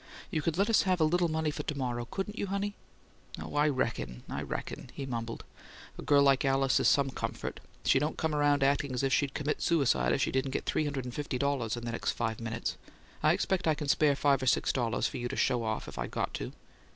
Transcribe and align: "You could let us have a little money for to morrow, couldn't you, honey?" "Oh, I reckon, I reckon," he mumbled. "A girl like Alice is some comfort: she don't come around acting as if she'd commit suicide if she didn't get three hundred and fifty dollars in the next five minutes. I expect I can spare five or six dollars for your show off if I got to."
"You 0.31 0.41
could 0.41 0.57
let 0.57 0.67
us 0.67 0.81
have 0.81 0.99
a 0.99 1.03
little 1.03 1.27
money 1.27 1.51
for 1.51 1.61
to 1.61 1.77
morrow, 1.77 2.05
couldn't 2.09 2.35
you, 2.39 2.47
honey?" 2.47 2.73
"Oh, 3.39 3.53
I 3.55 3.69
reckon, 3.69 4.23
I 4.27 4.41
reckon," 4.41 4.89
he 4.95 5.05
mumbled. 5.05 5.43
"A 5.95 6.01
girl 6.01 6.23
like 6.23 6.43
Alice 6.43 6.79
is 6.79 6.87
some 6.87 7.11
comfort: 7.11 7.59
she 7.85 7.99
don't 7.99 8.17
come 8.17 8.33
around 8.33 8.63
acting 8.63 8.93
as 8.95 9.03
if 9.03 9.13
she'd 9.13 9.35
commit 9.35 9.61
suicide 9.61 10.11
if 10.11 10.19
she 10.23 10.31
didn't 10.31 10.49
get 10.57 10.65
three 10.65 10.85
hundred 10.85 11.05
and 11.05 11.13
fifty 11.13 11.37
dollars 11.37 11.77
in 11.77 11.85
the 11.85 11.91
next 11.91 12.13
five 12.13 12.39
minutes. 12.41 12.77
I 13.21 13.31
expect 13.33 13.67
I 13.67 13.75
can 13.75 13.87
spare 13.87 14.15
five 14.15 14.41
or 14.41 14.47
six 14.47 14.73
dollars 14.73 15.07
for 15.07 15.17
your 15.17 15.29
show 15.37 15.63
off 15.63 15.87
if 15.87 15.99
I 15.99 16.07
got 16.07 16.33
to." 16.33 16.51